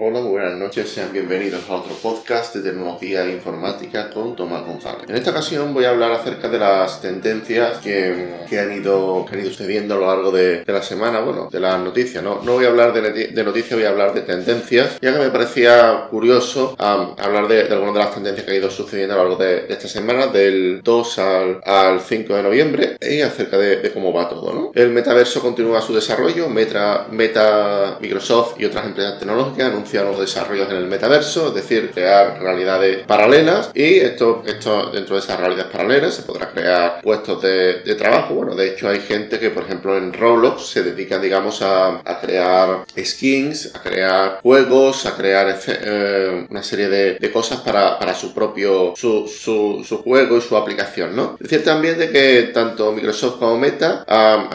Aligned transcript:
Hola, 0.00 0.20
buenas 0.20 0.56
noches, 0.56 0.90
sean 0.90 1.12
bienvenidos 1.12 1.68
a 1.68 1.74
otro 1.74 1.92
podcast 1.96 2.54
de 2.54 2.70
tecnología 2.70 3.24
e 3.24 3.32
informática 3.32 4.10
con 4.10 4.36
Tomás 4.36 4.64
González. 4.64 5.08
En 5.08 5.16
esta 5.16 5.32
ocasión 5.32 5.74
voy 5.74 5.86
a 5.86 5.90
hablar 5.90 6.12
acerca 6.12 6.48
de 6.48 6.56
las 6.56 7.02
tendencias 7.02 7.78
que, 7.78 8.06
han, 8.60 8.76
ido, 8.76 9.26
que 9.28 9.34
han 9.34 9.40
ido 9.40 9.50
sucediendo 9.50 9.96
a 9.96 9.98
lo 9.98 10.06
largo 10.06 10.30
de, 10.30 10.62
la 10.64 10.82
semana, 10.82 11.18
bueno, 11.18 11.48
de 11.50 11.58
las 11.58 11.80
noticias. 11.80 12.22
No, 12.22 12.40
no 12.44 12.52
voy 12.52 12.66
a 12.66 12.68
hablar 12.68 12.92
de, 12.92 13.42
noticias, 13.42 13.72
voy 13.72 13.86
a 13.86 13.88
hablar 13.88 14.14
de 14.14 14.20
tendencias, 14.20 15.00
ya 15.00 15.12
que 15.12 15.18
me 15.18 15.30
parecía 15.30 16.06
curioso 16.08 16.76
hablar 16.78 17.48
de, 17.48 17.62
algunas 17.62 17.94
de 17.94 18.00
las 18.00 18.14
tendencias 18.14 18.44
que 18.44 18.52
han 18.52 18.58
ido 18.58 18.70
sucediendo 18.70 19.14
a 19.14 19.16
lo 19.16 19.22
largo 19.24 19.42
de, 19.42 19.66
esta 19.68 19.88
semana, 19.88 20.28
del 20.28 20.80
2 20.84 21.18
al, 21.18 21.60
al 21.64 22.00
5 22.00 22.36
de 22.36 22.42
noviembre, 22.44 22.96
y 23.00 23.20
acerca 23.22 23.58
de, 23.58 23.90
cómo 23.92 24.12
va 24.12 24.28
todo. 24.28 24.52
¿no? 24.52 24.70
El 24.76 24.90
metaverso 24.90 25.40
continúa 25.40 25.80
su 25.80 25.92
desarrollo, 25.92 26.48
Meta, 26.48 27.08
Meta, 27.10 27.98
Microsoft 28.00 28.60
y 28.60 28.64
otras 28.64 28.86
empresas 28.86 29.18
tecnológicas 29.18 29.87
los 29.92 30.18
desarrollos 30.18 30.70
en 30.70 30.76
el 30.76 30.86
metaverso, 30.86 31.48
es 31.48 31.54
decir, 31.54 31.90
crear 31.92 32.40
realidades 32.40 33.06
paralelas 33.06 33.70
y 33.74 33.98
esto, 33.98 34.42
esto 34.46 34.90
dentro 34.90 35.16
de 35.16 35.20
esas 35.20 35.38
realidades 35.38 35.72
paralelas 35.72 36.14
se 36.14 36.22
podrá 36.22 36.50
crear 36.50 37.00
puestos 37.02 37.42
de, 37.42 37.94
trabajo. 37.98 38.34
Bueno, 38.34 38.54
de 38.54 38.68
hecho 38.68 38.88
hay 38.88 39.00
gente 39.00 39.40
que, 39.40 39.50
por 39.50 39.64
ejemplo, 39.64 39.96
en 39.96 40.12
Roblox 40.12 40.66
se 40.66 40.82
dedica, 40.82 41.18
digamos, 41.18 41.62
a, 41.62 42.00
crear 42.20 42.84
skins, 42.96 43.74
a 43.74 43.82
crear 43.82 44.40
juegos, 44.40 45.06
a 45.06 45.16
crear 45.16 45.58
eh, 45.66 46.46
una 46.48 46.62
serie 46.62 46.88
de, 46.88 47.32
cosas 47.32 47.60
para, 47.60 48.14
su 48.14 48.32
propio, 48.32 48.94
su, 48.96 49.26
su, 49.28 50.02
juego 50.02 50.38
y 50.38 50.40
su 50.40 50.56
aplicación, 50.56 51.14
¿no? 51.16 51.36
Decir 51.40 51.64
también 51.64 51.98
de 51.98 52.10
que 52.10 52.50
tanto 52.54 52.92
Microsoft 52.92 53.38
como 53.38 53.58
Meta 53.58 54.04
han, 54.06 54.48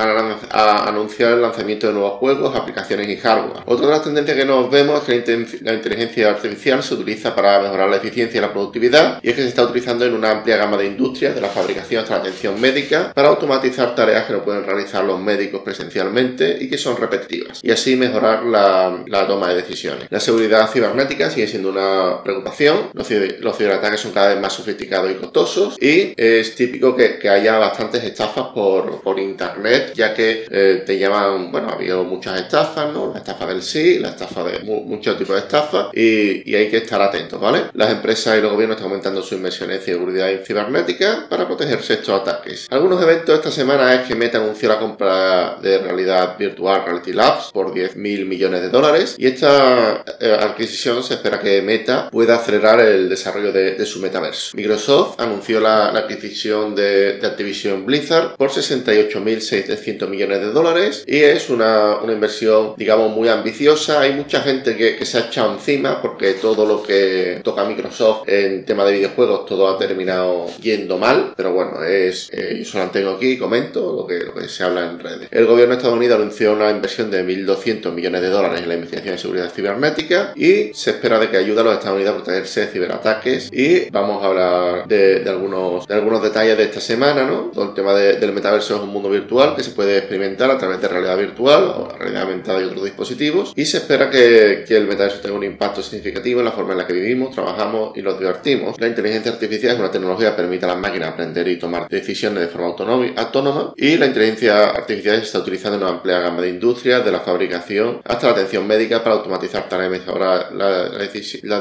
anunciado 0.52 1.36
el 1.36 1.42
lanzamiento 1.42 1.88
de 1.88 1.94
nuevos 1.94 2.14
juegos, 2.14 2.56
aplicaciones 2.56 3.08
y 3.10 3.18
hardware. 3.18 3.64
Otra 3.66 3.88
de 3.88 3.92
las 3.92 4.04
tendencias 4.04 4.38
que 4.38 4.46
nos 4.46 4.70
vemos 4.70 5.00
es 5.00 5.06
que 5.06 5.23
la 5.62 5.74
inteligencia 5.74 6.30
artificial 6.30 6.84
se 6.84 6.94
utiliza 6.94 7.36
para 7.36 7.60
mejorar 7.60 7.90
la 7.90 7.98
eficiencia 7.98 8.38
y 8.38 8.42
la 8.42 8.52
productividad 8.52 9.20
y 9.22 9.30
es 9.30 9.36
que 9.36 9.42
se 9.42 9.48
está 9.48 9.64
utilizando 9.64 10.06
en 10.06 10.14
una 10.14 10.32
amplia 10.32 10.58
gama 10.58 10.78
de 10.78 10.86
industrias, 10.86 11.36
de 11.36 11.42
la 11.42 11.50
fabricación 11.50 12.04
hasta 12.04 12.16
la 12.16 12.22
atención 12.22 12.60
médica, 12.60 13.12
para 13.14 13.30
automatizar 13.30 13.96
tareas 13.96 14.26
que 14.26 14.34
no 14.34 14.44
pueden 14.44 14.66
realizar 14.66 15.04
los 15.04 15.20
médicos 15.20 15.62
presencialmente 15.64 16.58
y 16.60 16.70
que 16.70 16.78
son 16.78 16.98
repetitivas, 16.98 17.60
y 17.64 17.72
así 17.72 17.96
mejorar 17.96 18.44
la, 18.44 19.28
toma 19.28 19.50
de 19.50 19.56
decisiones. 19.56 20.08
La 20.10 20.20
seguridad 20.20 20.70
cibernética 20.70 21.30
sigue 21.30 21.48
siendo 21.48 21.70
una 21.70 22.22
preocupación, 22.24 22.90
los, 22.94 23.08
ciberataques 23.08 24.00
son 24.00 24.12
cada 24.12 24.30
vez 24.30 24.40
más 24.40 24.54
sofisticados 24.54 25.12
y 25.12 25.16
costosos 25.16 25.78
y 25.80 26.14
es 26.18 26.56
típico 26.56 26.96
que, 26.96 27.24
haya 27.34 27.58
bastantes 27.58 28.04
estafas 28.04 28.48
por, 28.54 29.02
internet, 29.18 29.94
ya 29.96 30.14
que 30.14 30.46
eh, 30.50 30.84
te 30.86 30.98
llaman, 30.98 31.52
bueno, 31.52 31.70
ha 31.70 31.74
habido 31.74 32.04
muchas 32.04 32.40
estafas, 32.42 32.92
¿no? 32.92 33.12
La 33.14 33.20
estafa 33.20 33.46
del 33.46 33.62
sí, 33.62 34.00
la 34.00 34.10
estafa 34.10 34.44
de 34.44 34.60
muchos 35.04 35.18
tipos 35.18 35.36
de 35.36 35.42
estafa 35.42 35.90
y, 35.94 36.56
hay 36.56 36.70
que 36.70 36.78
estar 36.78 37.02
atentos, 37.02 37.42
¿vale? 37.42 37.64
Las 37.74 37.92
empresas 37.92 38.38
y 38.38 38.42
los 38.42 38.52
gobiernos 38.52 38.78
están 38.78 38.90
aumentando 38.90 39.22
su 39.22 39.36
inversión 39.36 39.70
en 39.72 39.82
seguridad 39.82 40.30
cibernética 40.46 41.26
para 41.30 41.46
protegerse 41.46 41.94
de 41.94 42.00
estos 42.00 42.22
ataques. 42.22 42.68
Algunos 42.70 43.02
eventos 43.02 43.36
esta 43.36 43.52
semana 43.52 43.94
es 43.96 44.08
que 44.08 44.16
Meta 44.16 44.38
anunció 44.38 44.70
la 44.70 44.80
compra 44.80 45.58
de 45.62 45.80
realidad 45.80 46.38
virtual 46.38 46.84
Reality 46.86 47.12
Labs 47.12 47.52
por 47.52 47.74
10 47.74 47.98
mil 47.98 48.26
millones 48.26 48.62
de 48.62 48.70
dólares 48.70 49.16
y 49.18 49.28
esta 49.28 50.04
eh, 50.20 50.38
adquisición 50.40 51.04
se 51.04 51.16
espera 51.16 51.42
que 51.42 51.62
Meta 51.62 52.10
pueda 52.10 52.36
acelerar 52.36 52.80
el 52.80 53.10
desarrollo 53.10 53.52
de, 53.52 53.84
su 53.86 54.00
metaverso. 54.00 54.56
Microsoft 54.56 55.20
anunció 55.20 55.60
la, 55.60 55.90
adquisición 55.90 56.76
de, 56.76 57.20
Activision 57.24 57.86
Blizzard 57.86 58.36
por 58.38 58.52
68.600 58.52 60.08
millones 60.08 60.40
de 60.40 60.52
dólares 60.52 61.04
y 61.06 61.18
es 61.18 61.50
una 61.50 61.98
inversión, 62.08 62.76
digamos, 62.78 63.14
muy 63.14 63.28
ambiciosa. 63.28 64.02
Hay 64.02 64.14
mucha 64.14 64.42
gente 64.42 64.78
que, 64.78 64.93
que 64.96 65.06
se 65.06 65.18
ha 65.18 65.22
echado 65.22 65.54
encima 65.54 66.02
porque 66.02 66.34
todo 66.34 66.66
lo 66.66 66.84
que 66.84 67.42
toca 67.44 67.66
Microsoft 67.66 68.28
en 68.28 68.66
tema 68.66 68.86
de 68.86 68.94
videojuegos 68.94 69.46
todo 69.46 69.68
ha 69.68 69.78
terminado 69.78 70.48
yendo 70.62 70.98
mal, 70.98 71.34
pero 71.36 71.54
bueno, 71.54 71.84
es 71.84 72.30
eh, 72.32 72.56
yo 72.60 72.66
solo 72.66 72.90
tengo 72.92 73.12
aquí 73.12 73.38
comento 73.38 73.94
lo 73.96 74.08
que, 74.08 74.26
lo 74.26 74.34
que 74.34 74.48
se 74.48 74.64
habla 74.64 74.90
en 74.90 75.00
redes. 75.00 75.28
El 75.32 75.46
gobierno 75.46 75.74
de 75.74 75.78
Estados 75.78 75.98
Unidos 75.98 76.18
anunció 76.18 76.54
una 76.54 76.70
inversión 76.70 77.12
de 77.12 77.26
1.200 77.26 77.92
millones 77.92 78.22
de 78.22 78.30
dólares 78.30 78.62
en 78.62 78.70
la 78.70 78.76
investigación 78.76 79.16
de 79.16 79.22
seguridad 79.22 79.52
cibernética 79.52 80.34
y 80.36 80.74
se 80.74 80.92
espera 80.92 81.20
de 81.20 81.30
que 81.30 81.38
ayude 81.38 81.62
a 81.62 81.64
los 81.64 81.74
Estados 81.74 81.96
Unidos 81.96 82.14
a 82.14 82.18
protegerse 82.18 82.62
de 82.62 82.68
ciberataques 82.68 83.50
y 83.52 83.90
vamos 83.90 84.24
a 84.24 84.28
hablar 84.28 84.88
de, 84.88 85.24
algunos, 85.28 85.88
de 85.88 85.94
algunos 85.94 86.22
detalles 86.22 86.58
de 86.58 86.64
esta 86.64 86.80
semana, 86.80 87.26
¿no? 87.26 87.52
Todo 87.54 87.70
el 87.70 87.74
tema 87.74 87.94
del 87.94 88.34
metaverso 88.34 88.76
es 88.76 88.82
un 88.82 88.90
mundo 88.90 89.10
virtual 89.10 89.56
que 89.56 89.64
se 89.64 89.72
puede 89.72 89.98
experimentar 89.98 90.50
a 90.52 90.58
través 90.58 90.82
de 90.82 90.88
realidad 90.88 91.18
virtual 91.18 91.64
o 91.64 91.96
realidad 91.98 92.24
aumentada 92.24 92.62
y 92.62 92.66
otros 92.66 92.84
dispositivos 92.84 93.54
y 93.56 93.66
se 93.66 93.78
espera 93.78 94.10
que, 94.10 94.64
que 94.68 94.78
el 94.78 94.83
metaverso 94.88 95.20
tenga 95.20 95.36
un 95.36 95.44
impacto 95.44 95.82
significativo 95.82 96.40
en 96.40 96.46
la 96.46 96.52
forma 96.52 96.74
en 96.74 96.80
la 96.80 96.88
que 96.88 96.94
vivimos, 96.94 97.34
trabajamos 97.34 97.98
y 97.98 98.02
nos 98.02 98.20
divertimos. 98.20 98.80
La 98.80 98.88
inteligencia 98.88 99.32
artificial 99.32 99.74
es 99.74 99.80
una 99.80 99.92
tecnología 99.92 100.32
que 100.32 100.38
permite 100.38 100.66
a 100.66 100.70
las 100.70 100.78
máquinas 100.78 101.10
aprender 101.10 101.48
y 101.48 101.58
tomar 101.58 101.88
decisiones 101.88 102.42
de 102.42 102.48
forma 102.48 102.68
autónoma 102.68 103.74
y 103.76 103.98
la 103.98 104.06
inteligencia 104.06 104.70
artificial 104.70 105.18
se 105.18 105.26
está 105.26 105.40
utilizando 105.40 105.78
en 105.78 105.84
una 105.84 105.92
amplia 105.94 106.20
gama 106.20 106.42
de 106.42 106.50
industrias, 106.50 107.04
de 107.04 107.12
la 107.12 107.20
fabricación 107.20 108.02
hasta 108.06 108.28
la 108.28 108.34
atención 108.34 108.66
médica 108.68 109.04
para 109.04 109.16
automatizar 109.16 109.68
tareas 109.70 109.90
y 109.90 110.00
mejorar 110.00 110.52
las 110.54 110.98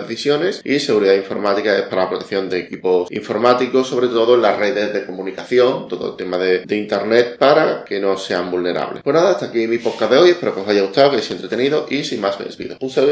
decisiones 0.06 0.60
y 0.65 0.78
seguridad 0.78 1.15
informática 1.15 1.77
es 1.77 1.83
para 1.83 2.03
la 2.03 2.09
protección 2.10 2.49
de 2.49 2.59
equipos 2.60 3.10
informáticos, 3.10 3.89
sobre 3.89 4.09
todo 4.09 4.34
en 4.34 4.43
las 4.43 4.59
redes 4.59 4.93
de 4.93 5.04
comunicación, 5.04 5.89
todo 5.89 6.10
el 6.10 6.16
tema 6.16 6.39
de, 6.39 6.62
internet 6.72 7.37
para 7.39 7.84
que 7.84 8.00
no 8.00 8.16
sean 8.16 8.50
vulnerables. 8.50 9.03
Pues 9.03 9.15
nada, 9.15 9.33
hasta 9.33 9.47
aquí 9.47 9.66
mi 9.66 9.78
podcast 9.78 10.10
de 10.10 10.19
hoy, 10.19 10.31
espero 10.31 10.54
que 10.54 10.60
os 10.62 10.69
haya 10.69 10.83
gustado, 10.83 11.10
que 11.10 11.16
os 11.19 11.22
haya 11.22 11.34
entretenido 11.34 11.87
y 11.91 12.03
sin 12.03 12.21
más 12.21 12.39
me 12.41 12.47
despido. 12.47 12.77
Un 12.81 12.91
saludo 12.91 13.12